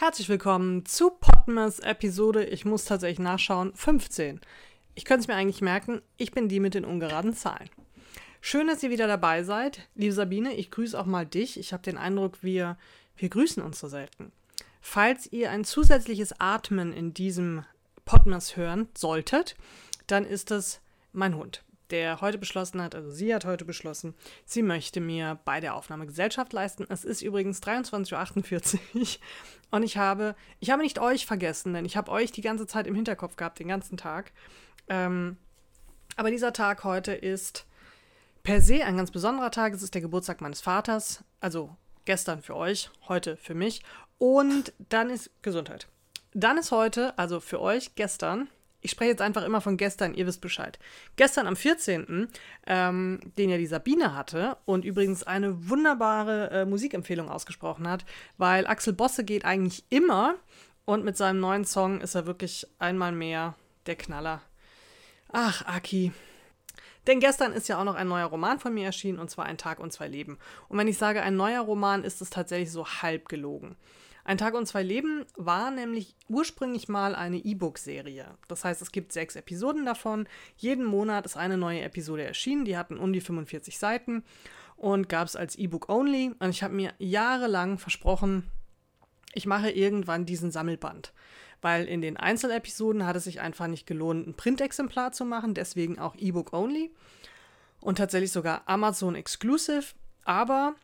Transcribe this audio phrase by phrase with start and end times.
[0.00, 4.40] Herzlich willkommen zu Podmas Episode, ich muss tatsächlich nachschauen, 15.
[4.94, 7.68] Ich könnte es mir eigentlich merken, ich bin die mit den ungeraden Zahlen.
[8.40, 9.90] Schön, dass ihr wieder dabei seid.
[9.94, 11.60] Liebe Sabine, ich grüße auch mal dich.
[11.60, 12.78] Ich habe den Eindruck, wir,
[13.14, 14.32] wir grüßen uns so selten.
[14.80, 17.66] Falls ihr ein zusätzliches Atmen in diesem
[18.06, 19.54] Podmas hören solltet,
[20.06, 20.80] dann ist es
[21.12, 25.60] mein Hund der heute beschlossen hat, also sie hat heute beschlossen, sie möchte mir bei
[25.60, 26.86] der Aufnahme Gesellschaft leisten.
[26.88, 29.04] Es ist übrigens 23.48 Uhr
[29.70, 32.86] und ich habe, ich habe nicht euch vergessen, denn ich habe euch die ganze Zeit
[32.86, 34.32] im Hinterkopf gehabt, den ganzen Tag.
[34.88, 35.36] Ähm,
[36.16, 37.66] aber dieser Tag heute ist
[38.42, 39.74] per se ein ganz besonderer Tag.
[39.74, 43.82] Es ist der Geburtstag meines Vaters, also gestern für euch, heute für mich.
[44.18, 45.88] Und dann ist Gesundheit.
[46.32, 48.48] Dann ist heute, also für euch gestern,
[48.80, 50.78] ich spreche jetzt einfach immer von gestern, ihr wisst Bescheid.
[51.16, 52.28] Gestern am 14.,
[52.66, 58.04] ähm, den ja die Sabine hatte und übrigens eine wunderbare äh, Musikempfehlung ausgesprochen hat,
[58.38, 60.36] weil Axel Bosse geht eigentlich immer
[60.84, 63.54] und mit seinem neuen Song ist er wirklich einmal mehr
[63.86, 64.42] der Knaller.
[65.32, 66.12] Ach, Aki.
[67.06, 69.58] Denn gestern ist ja auch noch ein neuer Roman von mir erschienen und zwar Ein
[69.58, 70.38] Tag und zwei Leben.
[70.68, 73.76] Und wenn ich sage ein neuer Roman, ist es tatsächlich so halb gelogen.
[74.30, 78.26] Ein Tag und zwei Leben war nämlich ursprünglich mal eine E-Book-Serie.
[78.46, 80.28] Das heißt, es gibt sechs Episoden davon.
[80.56, 82.64] Jeden Monat ist eine neue Episode erschienen.
[82.64, 84.22] Die hatten um die 45 Seiten
[84.76, 86.32] und gab es als E-Book only.
[86.38, 88.48] Und ich habe mir jahrelang versprochen,
[89.32, 91.12] ich mache irgendwann diesen Sammelband.
[91.60, 95.98] Weil in den Einzelepisoden hat es sich einfach nicht gelohnt, ein Printexemplar zu machen, deswegen
[95.98, 96.92] auch E-Book only.
[97.80, 99.86] Und tatsächlich sogar Amazon Exclusive.
[100.22, 100.76] Aber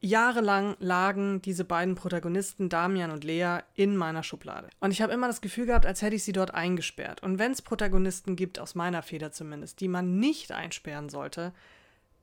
[0.00, 4.68] jahrelang lagen diese beiden Protagonisten, Damian und Lea, in meiner Schublade.
[4.80, 7.22] Und ich habe immer das Gefühl gehabt, als hätte ich sie dort eingesperrt.
[7.22, 11.52] Und wenn es Protagonisten gibt, aus meiner Feder zumindest, die man nicht einsperren sollte,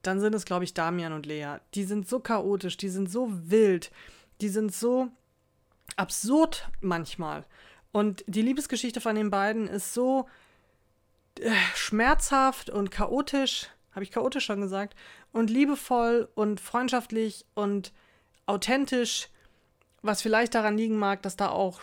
[0.02, 1.56] dann sind es, glaube ich, Damian und Lea.
[1.74, 3.90] Die sind so chaotisch, die sind so wild,
[4.40, 5.08] die sind so
[5.96, 7.44] absurd manchmal.
[7.92, 10.28] Und die Liebesgeschichte von den beiden ist so
[11.40, 14.94] äh, schmerzhaft und chaotisch habe ich chaotisch schon gesagt,
[15.32, 17.92] und liebevoll und freundschaftlich und
[18.46, 19.28] authentisch,
[20.02, 21.80] was vielleicht daran liegen mag, dass da auch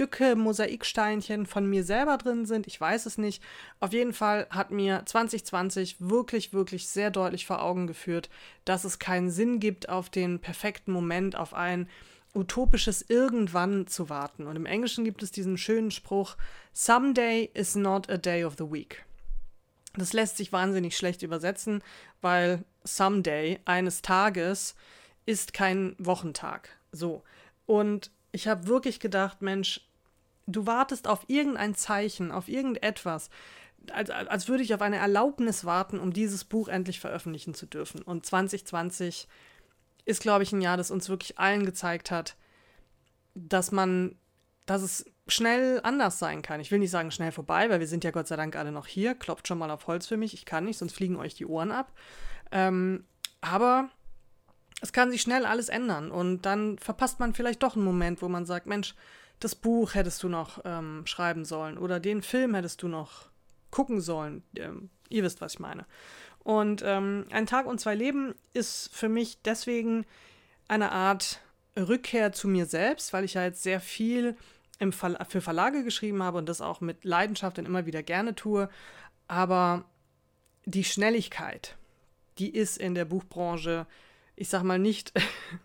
[0.00, 2.66] Stücke, Mosaiksteinchen von mir selber drin sind.
[2.66, 3.42] Ich weiß es nicht.
[3.80, 8.30] Auf jeden Fall hat mir 2020 wirklich, wirklich sehr deutlich vor Augen geführt,
[8.64, 11.86] dass es keinen Sinn gibt, auf den perfekten Moment, auf ein
[12.34, 14.46] utopisches Irgendwann zu warten.
[14.46, 16.36] Und im Englischen gibt es diesen schönen Spruch,
[16.72, 19.04] Someday is not a day of the week.
[19.94, 21.82] Das lässt sich wahnsinnig schlecht übersetzen,
[22.20, 24.74] weil someday, eines Tages,
[25.26, 26.70] ist kein Wochentag.
[26.92, 27.22] So.
[27.66, 29.80] Und ich habe wirklich gedacht, Mensch,
[30.46, 33.30] du wartest auf irgendein Zeichen, auf irgendetwas,
[33.92, 38.02] als, als würde ich auf eine Erlaubnis warten, um dieses Buch endlich veröffentlichen zu dürfen.
[38.02, 39.26] Und 2020
[40.04, 42.36] ist, glaube ich, ein Jahr, das uns wirklich allen gezeigt hat,
[43.34, 44.16] dass man,
[44.66, 46.60] dass es schnell anders sein kann.
[46.60, 48.86] Ich will nicht sagen schnell vorbei, weil wir sind ja Gott sei Dank alle noch
[48.86, 49.14] hier.
[49.14, 50.34] Klopft schon mal auf Holz für mich.
[50.34, 51.92] Ich kann nicht, sonst fliegen euch die Ohren ab.
[52.52, 53.04] Ähm,
[53.40, 53.88] aber
[54.80, 58.28] es kann sich schnell alles ändern und dann verpasst man vielleicht doch einen Moment, wo
[58.28, 58.94] man sagt, Mensch,
[59.38, 63.30] das Buch hättest du noch ähm, schreiben sollen oder den Film hättest du noch
[63.70, 64.42] gucken sollen.
[64.56, 65.86] Ähm, ihr wisst, was ich meine.
[66.42, 70.06] Und ähm, ein Tag und zwei Leben ist für mich deswegen
[70.68, 71.40] eine Art
[71.76, 74.36] Rückkehr zu mir selbst, weil ich ja jetzt sehr viel
[74.80, 78.34] im Verla für Verlage geschrieben habe und das auch mit Leidenschaft und immer wieder gerne
[78.34, 78.68] tue.
[79.28, 79.84] Aber
[80.64, 81.76] die Schnelligkeit,
[82.38, 83.86] die ist in der Buchbranche,
[84.34, 85.12] ich sag mal, nicht,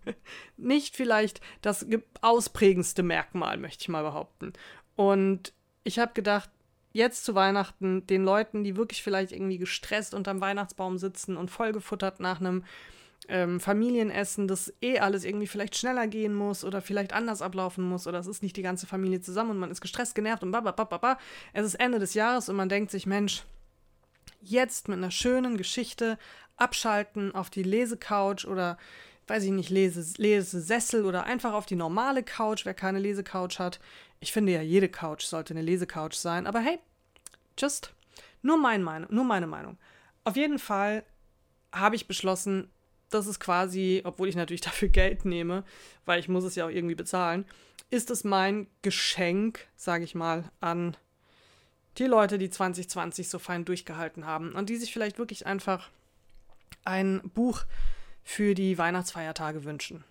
[0.58, 1.88] nicht vielleicht das
[2.22, 4.52] ausprägendste Merkmal, möchte ich mal behaupten.
[4.96, 5.54] Und
[5.84, 6.50] ich habe gedacht,
[6.92, 12.20] jetzt zu Weihnachten den Leuten, die wirklich vielleicht irgendwie gestresst unterm Weihnachtsbaum sitzen und vollgefuttert
[12.20, 12.66] nach einem
[13.28, 18.08] ähm, Familienessen, das eh alles irgendwie vielleicht schneller gehen muss oder vielleicht anders ablaufen muss
[18.08, 21.18] oder es ist nicht die ganze Familie zusammen und man ist gestresst, genervt und bababababa.
[21.54, 23.44] Es ist Ende des Jahres und man denkt sich, Mensch,
[24.42, 26.18] jetzt mit einer schönen Geschichte
[26.58, 28.78] abschalten auf die Lesecouch oder
[29.28, 33.80] weiß ich nicht, Lese, Lesesessel oder einfach auf die normale Couch, wer keine Lesecouch hat.
[34.20, 36.80] Ich finde ja, jede Couch sollte eine Lesecouch sein, aber hey,
[37.58, 37.94] just
[38.42, 39.78] nur, mein nur meine Meinung.
[40.24, 41.04] Auf jeden Fall
[41.72, 42.70] habe ich beschlossen,
[43.10, 45.64] das ist quasi, obwohl ich natürlich dafür Geld nehme,
[46.06, 47.46] weil ich muss es ja auch irgendwie bezahlen,
[47.90, 50.98] ist es mein Geschenk, sage ich mal, an
[51.98, 55.90] die Leute, die 2020 so fein durchgehalten haben und die sich vielleicht wirklich einfach
[56.84, 57.64] ein Buch
[58.24, 60.04] für die Weihnachtsfeiertage wünschen.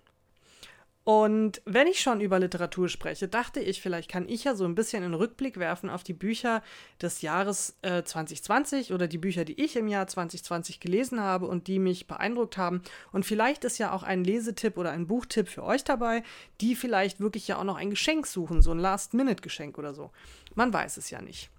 [1.05, 4.75] Und wenn ich schon über Literatur spreche, dachte ich, vielleicht kann ich ja so ein
[4.75, 6.63] bisschen einen Rückblick werfen auf die Bücher
[7.01, 11.67] des Jahres äh, 2020 oder die Bücher, die ich im Jahr 2020 gelesen habe und
[11.67, 12.81] die mich beeindruckt haben.
[13.13, 16.23] Und vielleicht ist ja auch ein Lesetipp oder ein Buchtipp für euch dabei,
[16.63, 20.11] die vielleicht wirklich ja auch noch ein Geschenk suchen, so ein Last-Minute-Geschenk oder so.
[20.55, 21.51] Man weiß es ja nicht.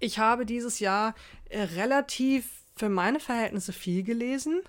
[0.00, 1.14] Ich habe dieses Jahr
[1.50, 4.62] äh, relativ für meine Verhältnisse viel gelesen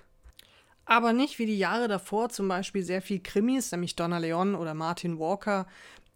[0.88, 4.72] aber nicht wie die Jahre davor zum Beispiel sehr viel Krimis, nämlich Donna Leon oder
[4.72, 5.66] Martin Walker,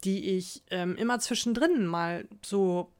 [0.02, 2.90] die ich ähm, immer zwischendrin mal so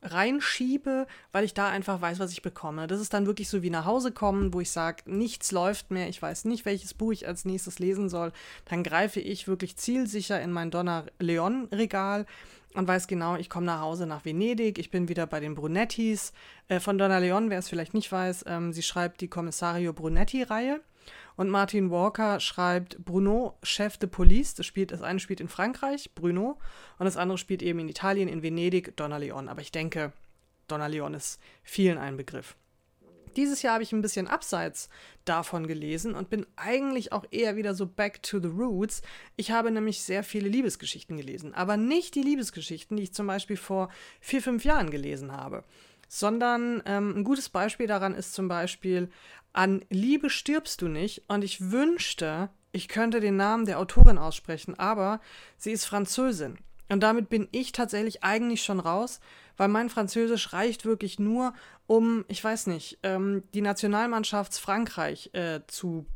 [0.00, 2.86] reinschiebe, weil ich da einfach weiß, was ich bekomme.
[2.86, 6.08] Das ist dann wirklich so wie nach Hause kommen, wo ich sage, nichts läuft mehr,
[6.08, 8.32] ich weiß nicht, welches Buch ich als nächstes lesen soll.
[8.64, 12.24] Dann greife ich wirklich zielsicher in mein Donna Leon Regal
[12.74, 16.32] und weiß genau, ich komme nach Hause nach Venedig, ich bin wieder bei den Brunettis.
[16.68, 20.80] Äh, von Donna Leon, wer es vielleicht nicht weiß, ähm, sie schreibt die Kommissario Brunetti-Reihe.
[21.38, 24.54] Und Martin Walker schreibt Bruno, Chef de Police.
[24.54, 26.58] Das, spielt, das eine spielt in Frankreich, Bruno,
[26.98, 29.48] und das andere spielt eben in Italien, in Venedig, Donna Leon.
[29.48, 30.12] Aber ich denke,
[30.66, 32.56] Donna Leon ist vielen ein Begriff.
[33.36, 34.88] Dieses Jahr habe ich ein bisschen abseits
[35.24, 39.00] davon gelesen und bin eigentlich auch eher wieder so back to the roots.
[39.36, 43.56] Ich habe nämlich sehr viele Liebesgeschichten gelesen, aber nicht die Liebesgeschichten, die ich zum Beispiel
[43.56, 45.62] vor vier, fünf Jahren gelesen habe,
[46.08, 49.10] sondern ähm, ein gutes Beispiel daran ist zum Beispiel
[49.52, 54.78] an Liebe stirbst du nicht und ich wünschte, ich könnte den Namen der Autorin aussprechen,
[54.78, 55.20] aber
[55.56, 56.58] sie ist Französin.
[56.88, 59.20] Und damit bin ich tatsächlich eigentlich schon raus,
[59.56, 61.52] weil mein Französisch reicht wirklich nur,
[61.86, 66.06] um, ich weiß nicht, ähm, die Nationalmannschaft Frankreich äh, zu,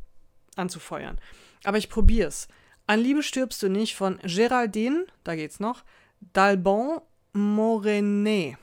[0.55, 1.19] anzufeuern.
[1.63, 2.47] Aber ich probier's.
[2.87, 5.83] An Liebe stirbst du nicht von Géraldine, da geht's noch,
[6.33, 7.01] d'Albon
[7.33, 8.57] Morenet.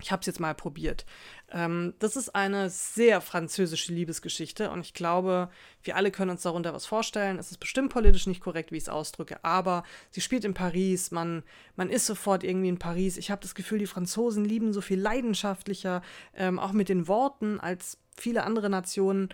[0.00, 1.06] Ich habe es jetzt mal probiert.
[1.50, 5.48] Ähm, das ist eine sehr französische Liebesgeschichte und ich glaube,
[5.82, 7.38] wir alle können uns darunter was vorstellen.
[7.38, 11.10] Es ist bestimmt politisch nicht korrekt, wie ich es ausdrücke, aber sie spielt in Paris,
[11.10, 11.42] man,
[11.76, 13.16] man ist sofort irgendwie in Paris.
[13.16, 16.02] Ich habe das Gefühl, die Franzosen lieben so viel leidenschaftlicher,
[16.34, 19.28] ähm, auch mit den Worten, als viele andere Nationen.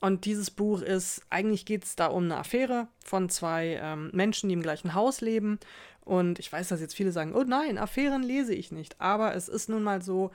[0.00, 4.48] Und dieses Buch ist, eigentlich geht es da um eine Affäre von zwei ähm, Menschen,
[4.48, 5.58] die im gleichen Haus leben.
[6.06, 9.00] Und ich weiß, dass jetzt viele sagen, oh nein, Affären lese ich nicht.
[9.00, 10.30] Aber es ist nun mal so,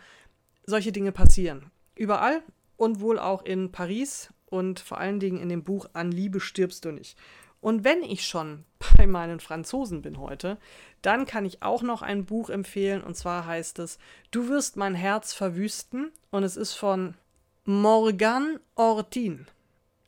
[0.65, 1.71] solche Dinge passieren.
[1.95, 2.44] Überall
[2.75, 6.83] und wohl auch in Paris und vor allen Dingen in dem Buch An Liebe stirbst
[6.83, 7.18] du nicht.
[7.62, 8.65] Und wenn ich schon
[8.97, 10.57] bei meinen Franzosen bin heute,
[11.01, 13.97] dann kann ich auch noch ein Buch empfehlen und zwar heißt es
[14.29, 17.15] Du wirst mein Herz verwüsten und es ist von
[17.63, 19.47] Morgan Ortin.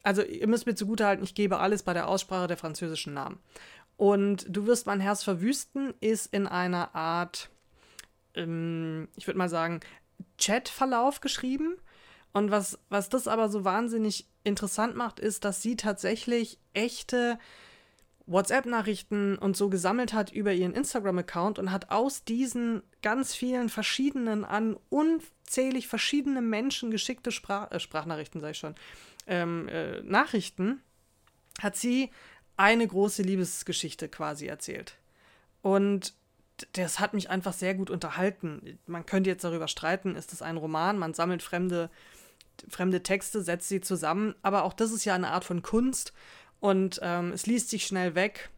[0.04, 3.40] Also ihr müsst mir zugutehalten, ich gebe alles bei der Aussprache der französischen Namen.
[4.04, 7.50] Und Du wirst mein Herz verwüsten ist in einer Art,
[8.36, 9.80] ähm, ich würde mal sagen,
[10.38, 11.78] Chatverlauf geschrieben.
[12.34, 17.40] Und was, was das aber so wahnsinnig interessant macht, ist, dass sie tatsächlich echte
[18.26, 24.44] WhatsApp-Nachrichten und so gesammelt hat über ihren Instagram-Account und hat aus diesen ganz vielen verschiedenen,
[24.44, 28.76] an unzählig verschiedene Menschen geschickte Sprach äh, Sprachnachrichten, sag ich schon,
[29.28, 30.82] ähm, äh, Nachrichten,
[31.62, 32.12] hat sie
[32.58, 34.96] eine große Liebesgeschichte quasi erzählt.
[35.62, 36.14] Und
[36.74, 38.80] das hat mich einfach sehr gut unterhalten.
[38.86, 41.00] Man könnte jetzt darüber streiten, ist das ein Roman?
[41.00, 41.90] Man sammelt fremde,
[42.70, 44.36] fremde Texte, setzt sie zusammen.
[44.42, 46.14] Aber auch das ist ja eine Art von Kunst.
[46.60, 48.50] Und ähm, es liest sich schnell weg.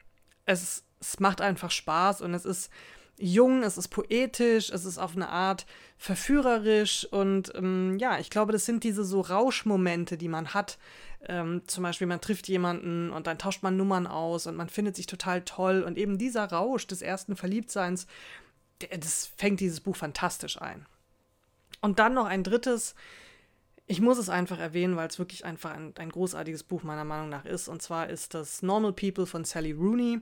[0.46, 2.70] Es, es macht einfach Spaß und es ist
[3.18, 5.66] jung, es ist poetisch, es ist auf eine Art
[5.98, 7.08] verführerisch.
[7.12, 10.78] Und ähm, ja, ich glaube, das sind diese so Rauschmomente, die man hat,
[11.28, 14.96] ähm, zum Beispiel, man trifft jemanden und dann tauscht man Nummern aus und man findet
[14.96, 15.82] sich total toll.
[15.82, 18.08] Und eben dieser Rausch des ersten Verliebtseins,
[18.82, 20.86] der, das fängt dieses Buch fantastisch ein.
[21.82, 22.96] Und dann noch ein drittes,
[23.88, 27.30] ich muss es einfach erwähnen, weil es wirklich einfach ein, ein großartiges Buch meiner Meinung
[27.30, 27.68] nach ist.
[27.68, 30.22] Und zwar ist das Normal People von Sally Rooney.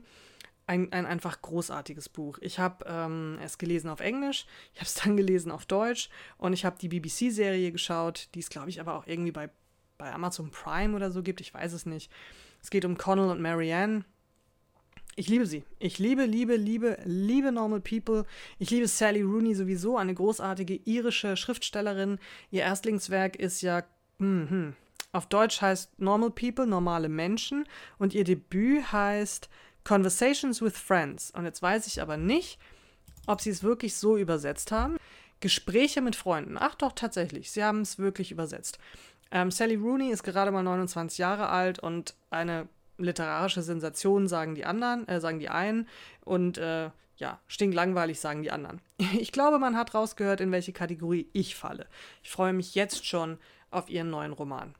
[0.66, 2.38] Ein, ein einfach großartiges Buch.
[2.40, 6.52] Ich habe ähm, es gelesen auf Englisch, ich habe es dann gelesen auf Deutsch und
[6.54, 9.50] ich habe die BBC-Serie geschaut, die ist, glaube ich, aber auch irgendwie bei
[9.98, 11.40] bei Amazon Prime oder so gibt.
[11.40, 12.10] Ich weiß es nicht.
[12.62, 14.04] Es geht um Connell und Marianne.
[15.16, 15.64] Ich liebe sie.
[15.78, 18.24] Ich liebe, liebe, liebe, liebe Normal People.
[18.58, 22.18] Ich liebe Sally Rooney sowieso, eine großartige irische Schriftstellerin.
[22.50, 23.84] Ihr Erstlingswerk ist ja,
[24.18, 24.74] hm,
[25.12, 27.64] auf Deutsch heißt Normal People, normale Menschen.
[27.98, 29.48] Und ihr Debüt heißt
[29.84, 31.30] Conversations with Friends.
[31.30, 32.58] Und jetzt weiß ich aber nicht,
[33.26, 34.96] ob sie es wirklich so übersetzt haben.
[35.40, 36.56] Gespräche mit Freunden.
[36.58, 37.50] Ach doch, tatsächlich.
[37.50, 38.78] Sie haben es wirklich übersetzt.
[39.30, 44.64] Ähm, Sally Rooney ist gerade mal 29 Jahre alt und eine literarische Sensation, sagen die
[44.64, 45.88] anderen, äh, sagen die einen.
[46.24, 48.80] Und äh, ja, stinklangweilig, sagen die anderen.
[49.18, 51.86] Ich glaube, man hat rausgehört, in welche Kategorie ich falle.
[52.22, 53.38] Ich freue mich jetzt schon
[53.70, 54.74] auf ihren neuen Roman.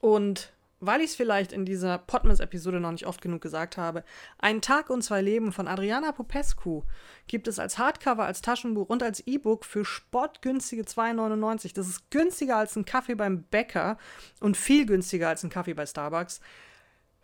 [0.00, 0.52] Und
[0.84, 4.02] weil ich es vielleicht in dieser Podmas-Episode noch nicht oft genug gesagt habe,
[4.38, 6.82] Ein Tag und zwei Leben von Adriana Popescu
[7.28, 11.72] gibt es als Hardcover, als Taschenbuch und als E-Book für sportgünstige 2,99.
[11.74, 13.96] Das ist günstiger als ein Kaffee beim Bäcker
[14.40, 16.40] und viel günstiger als ein Kaffee bei Starbucks.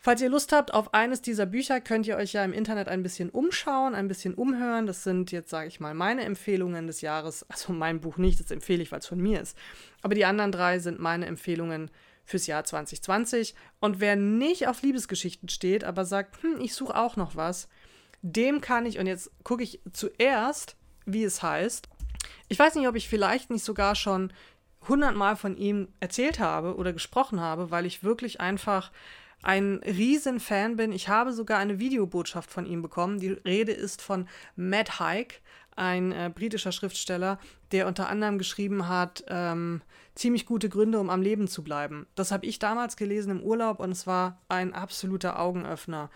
[0.01, 3.03] Falls ihr Lust habt auf eines dieser Bücher, könnt ihr euch ja im Internet ein
[3.03, 4.87] bisschen umschauen, ein bisschen umhören.
[4.87, 7.45] Das sind jetzt, sage ich mal, meine Empfehlungen des Jahres.
[7.51, 9.59] Also mein Buch nicht, das empfehle ich, weil es von mir ist.
[10.01, 11.91] Aber die anderen drei sind meine Empfehlungen
[12.29, 13.55] fürs Jahr 2020.
[13.81, 17.69] Und wer nicht auf Liebesgeschichten steht, aber sagt, hm, ich suche auch noch was,
[18.21, 21.89] dem kann ich, und jetzt gucke ich zuerst, wie es heißt.
[22.49, 24.33] Ich weiß nicht, ob ich vielleicht nicht sogar schon
[24.87, 28.93] hundertmal von ihm erzählt habe oder gesprochen habe, weil ich wirklich einfach
[29.43, 30.93] ein Riesenfan bin.
[30.93, 33.21] Ich habe sogar eine Videobotschaft von ihm bekommen.
[33.21, 35.41] Die Rede ist von Matt Haig,
[35.79, 37.39] ein äh, britischer Schriftsteller,
[37.73, 39.81] der unter anderem geschrieben hat, ähm,
[40.15, 42.07] ziemlich gute Gründe, um am Leben zu bleiben.
[42.15, 46.11] Das habe ich damals gelesen im Urlaub und es war ein absoluter Augenöffner.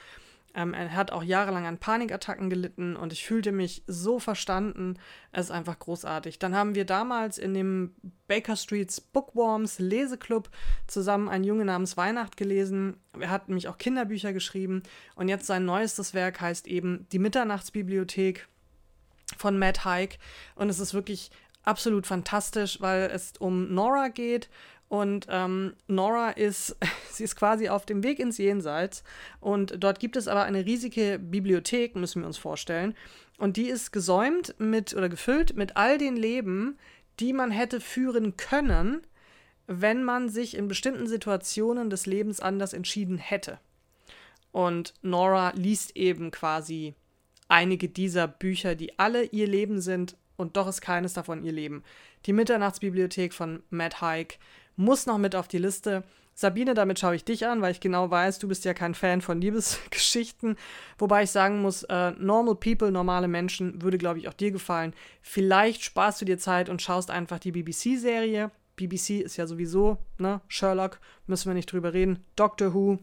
[0.54, 4.98] Ähm, er hat auch jahrelang an Panikattacken gelitten und ich fühlte mich so verstanden.
[5.30, 6.38] Es ist einfach großartig.
[6.38, 7.94] Dann haben wir damals in dem
[8.26, 10.50] Baker Streets Bookworms Leseklub
[10.86, 12.98] zusammen einen Junge namens Weihnacht gelesen.
[13.18, 14.82] Er hat nämlich auch Kinderbücher geschrieben
[15.14, 18.48] und jetzt sein neuestes Werk heißt eben Die Mitternachtsbibliothek
[19.36, 20.18] von Matt Haig
[20.54, 21.30] und es ist wirklich
[21.64, 24.48] absolut fantastisch, weil es um Nora geht
[24.92, 26.76] und ähm, Nora ist,
[27.10, 29.02] sie ist quasi auf dem Weg ins Jenseits.
[29.40, 32.94] Und dort gibt es aber eine riesige Bibliothek, müssen wir uns vorstellen.
[33.38, 36.78] Und die ist gesäumt mit oder gefüllt mit all den Leben,
[37.20, 39.00] die man hätte führen können,
[39.66, 43.58] wenn man sich in bestimmten Situationen des Lebens anders entschieden hätte.
[44.50, 46.94] Und Nora liest eben quasi
[47.52, 51.84] einige dieser Bücher, die alle ihr Leben sind und doch ist keines davon ihr Leben.
[52.26, 54.38] Die Mitternachtsbibliothek von Matt Haig
[54.74, 56.02] muss noch mit auf die Liste.
[56.34, 59.20] Sabine, damit schaue ich dich an, weil ich genau weiß, du bist ja kein Fan
[59.20, 60.56] von Liebesgeschichten.
[60.96, 64.94] Wobei ich sagen muss, äh, Normal People, normale Menschen, würde, glaube ich, auch dir gefallen.
[65.20, 68.50] Vielleicht sparst du dir Zeit und schaust einfach die BBC-Serie.
[68.76, 70.40] BBC ist ja sowieso, ne?
[70.48, 72.24] Sherlock, müssen wir nicht drüber reden.
[72.34, 72.98] Doctor Who.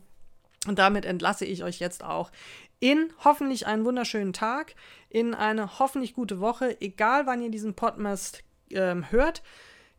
[0.68, 2.32] Und damit entlasse ich euch jetzt auch
[2.79, 4.75] in hoffentlich einen wunderschönen Tag,
[5.09, 9.41] in eine hoffentlich gute Woche, egal wann ihr diesen Podcast ähm, hört.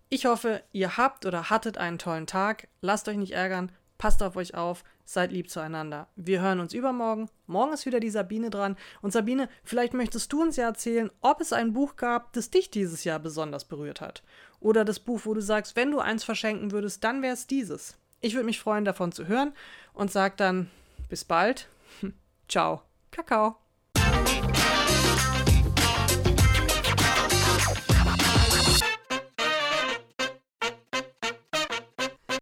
[0.09, 2.69] Ich hoffe, ihr habt oder hattet einen tollen Tag.
[2.81, 3.71] Lasst euch nicht ärgern.
[3.99, 4.83] Passt auf euch auf.
[5.05, 6.09] Seid lieb zueinander.
[6.17, 7.29] Wir hören uns übermorgen.
[7.47, 8.77] Morgen ist wieder die Sabine dran.
[9.03, 12.71] Und Sabine, vielleicht möchtest du uns ja erzählen, ob es ein Buch gab, das dich
[12.71, 14.23] dieses Jahr besonders berührt hat.
[14.59, 17.97] Oder das Buch, wo du sagst, wenn du eins verschenken würdest, dann wäre es dieses.
[18.21, 19.53] Ich würde mich freuen, davon zu hören
[19.93, 20.71] und sag dann
[21.09, 21.69] bis bald.
[22.51, 22.83] Ciao.
[23.13, 23.70] Kakao.